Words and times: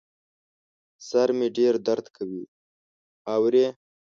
سر 1.07 1.29
مي 1.37 1.47
ډېر 1.57 1.73
درد 1.87 2.05
کوي، 2.15 2.43
اورې؟ 3.33 3.67